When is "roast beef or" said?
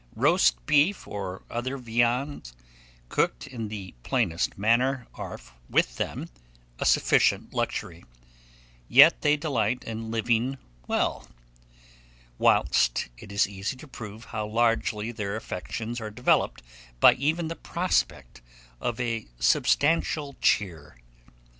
0.15-1.43